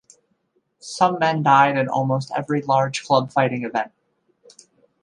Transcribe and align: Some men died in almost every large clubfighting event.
Some 0.79 1.19
men 1.19 1.43
died 1.43 1.77
in 1.77 1.87
almost 1.87 2.31
every 2.35 2.63
large 2.63 3.05
clubfighting 3.05 3.63
event. 3.67 3.91